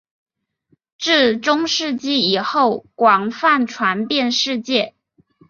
[0.97, 4.95] 至中世纪以后广泛传遍世界。